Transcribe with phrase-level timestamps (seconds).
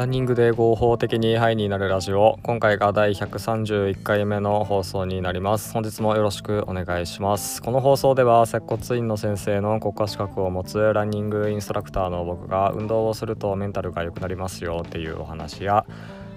[0.00, 2.38] ランニングで合法的にハイになるラジオ。
[2.42, 5.74] 今回が第131回目の放送になります。
[5.74, 7.60] 本日もよろしくお願いします。
[7.60, 15.84] この放送では接骨院の先生の国家資格を持つランニングインストラクターの僕が運動をするとメンタルが良くなりますよっていうお話や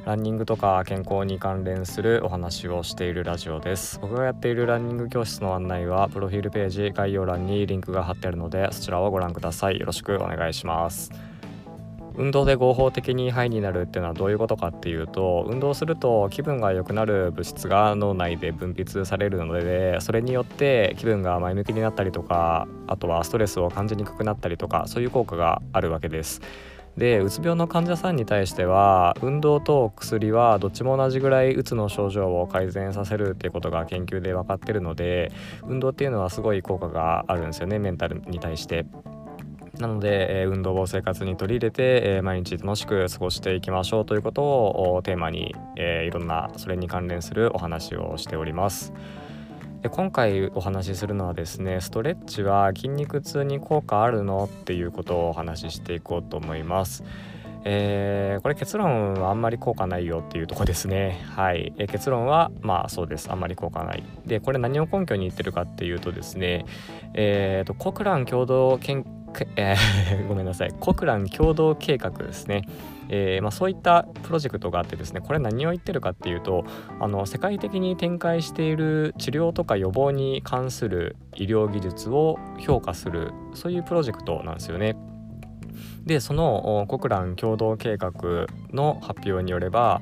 [0.04, 3.98] ランニングとか健康に関連するお話をしているラジオです。
[4.02, 9.80] 僕がやっているランニング教室の案内はプロフィールページ概要欄にリンクが貼ってあるのでそちらをご覧ください。
[9.80, 11.33] よろしくお願いします。
[12.16, 26.42] 運動で合法的にハイになるっていうのはどういうことかっていうと運動すると気分が良くなる物質が脳内で分泌されるのでそれによって気分が前向きになったりとかあとはストレスを感じにくくなったりとかそういう効果があるわけです。
[26.98, 35.32] でうつ病の患者さんに対しては運動と薬はどっちも同じぐらいうつの症状を改善させるっていうことが研究で分かってるので
[35.64, 38.86] 運動っていうのはすごい効果があるんですよねメンタルに対して。
[39.80, 48.94] なので、えー、運動を生活に取り入れて、えー、毎日楽しく過ごしていきましょうということをテーマに、えー、いろんなそれに関連するお話をしております。
[49.82, 57.04] で今回お話しするのはですねストレッチは筋肉痛に効果あるのっていうことをお話ししていこうと思います。
[57.66, 61.22] えー、これ結論はあんまり効果ないよっていうとこですね。
[61.36, 63.32] はい、えー、結論はまあそうです。
[63.32, 64.04] あんまり効果ない。
[64.26, 66.66] で、これ何を根拠に言ってるかっていうとですね、
[67.14, 69.06] えーと、コクラン共同研
[69.56, 72.68] えー、 ごめんなさいコクラン共同計画ですね、
[73.10, 76.66] えー、まあ、そういったプロジェクトがあってですねこれ何を言ってるかっていうと
[77.00, 84.96] あの世界的に展開している治療とか予防に関する医療技術を評価するそういうプロジェクトなんですよね。
[86.06, 88.12] でそのコクラン共同計画
[88.74, 90.02] の発表によれば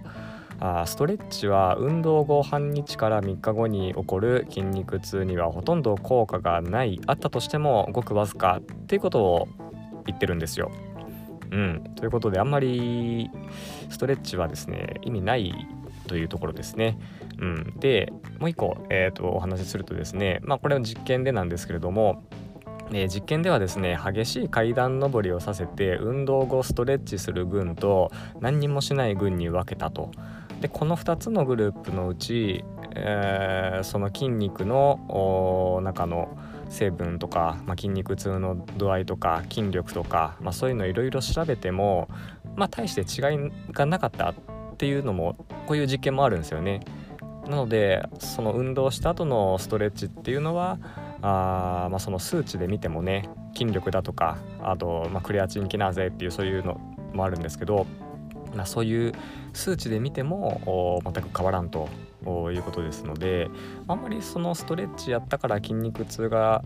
[0.61, 9.47] あストレッチは運動後半日から3日後に起こる筋肉痛にはほとんど効果がないあったとしてもごくわずかっていうことを
[10.05, 10.71] 言ってるんですよ。
[11.49, 13.29] うん、ということであんまり
[13.89, 15.67] ストレッチはですね意味ない
[16.07, 17.00] というところですね。
[17.39, 22.23] うん、でもう一個、えーと、お話しするとですねまあこれは実験でなんですけれども、
[22.91, 28.11] 実験ではですね激しい階段上りをさせて運動後ストレッチする群と
[28.41, 30.11] 何にもしない群に分けたと
[30.61, 32.63] でこの2つのグループのうち、
[32.95, 36.38] えー、その筋肉の中の
[36.69, 42.07] 成分とか、まあ、筋肉痛の度合いとか筋力とか、まあ、そういうのいろいろ調べても、
[42.55, 44.35] まあ、大して違いがなかったっ
[44.77, 45.35] ていうのも
[45.66, 46.81] こういう実験もあるんですよね。
[47.47, 50.77] なのでその運動した後のストレッチっていうのは
[51.23, 56.79] あまあその数値で見てもね筋力だとかあと、ま、クレアチンキナーゼっていうそういうの
[57.13, 57.88] もあるんですけど
[58.56, 59.13] まあ、そういう
[59.53, 61.89] 数値で見ても全く変わらんと
[62.51, 63.50] いうことですので
[63.88, 66.63] あんまりそのストレッチやったから筋肉痛が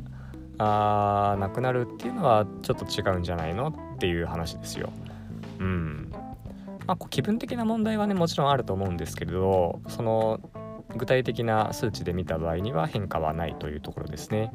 [0.57, 4.91] あなくなるっていうのはちょっと違うんじゃないのっていう話ですよ。
[5.59, 6.11] うん
[6.85, 10.39] まあ、気分的な問題はねもちろんあると思うんですけれどその
[10.95, 14.51] 具体的な数値で見た場合には変化はないというところですね。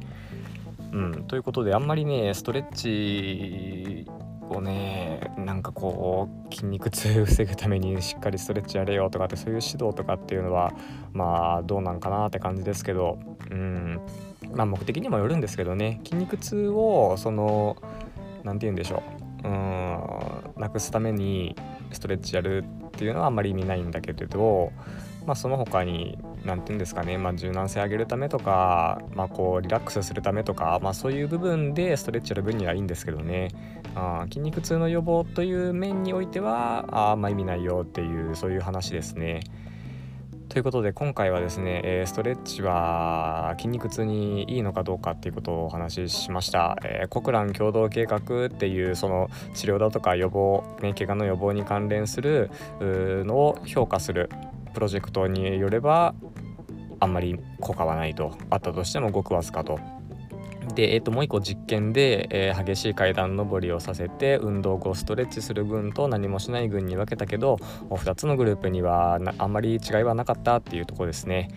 [0.91, 4.05] うん、ということであんまりねストレッチ
[4.49, 10.71] をねなんかこう筋肉痛を防ぐためにしっかりストレッチやれよとかってそういう指導とかっていうのは
[11.13, 13.19] まあどうなんかなって感じですけど
[13.49, 13.99] うん。
[14.53, 16.01] まあ目的にもよるんですけどね。
[16.03, 17.77] 筋肉痛をその
[18.43, 19.03] 何て言うんでしょ
[19.43, 19.47] う。
[19.47, 20.01] うん。
[20.57, 21.55] なくすために
[21.91, 24.71] ストレッチやるっていうのはあんまり意味ないんだけれど
[25.25, 33.49] まあその他に何て言うんですかね、まあ、柔軟性上げるためとか、まあ、こうリラックスするためとか、まあ、そういう部分でストレッチやる分にはいいんですけどね
[33.95, 39.41] あ筋肉痛の予防という面においてはあまあ意味ないよっていうそういう話ですね。
[40.51, 48.17] ということで今回はですね、え、ストレッチは筋肉痛にいいのかどうかっていうことをお話ししました、えー、コクラン共同計画
[48.47, 54.29] っていうその治療だとか予防、ね、怪我の予防に関連するのを評価する
[54.73, 56.13] プロジェクトによれば
[56.99, 59.79] あんまり効果はないとあったとしてもごくわずかと。
[60.75, 67.55] で、えー、ともう一個実験で、えー、激しい階段上りをさせて運動後ストレッチする群と何もしない群に分けたけど
[67.89, 71.49] 2つのグループにはあんまり違いはなかったっていうとこですね。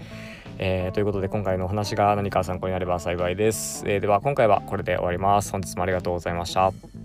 [0.59, 3.85] えー、ということで今回のお話が何か参考になれば幸いです。
[3.87, 5.51] えー、では今回はこれで終わります。
[5.51, 7.04] 本日もありがとうございました。